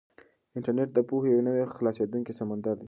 انټرنيټ 0.57 0.89
د 0.93 0.99
پوهې 1.09 1.29
یو 1.33 1.41
نه 1.45 1.51
خلاصېدونکی 1.75 2.33
سمندر 2.39 2.73
دی. 2.77 2.79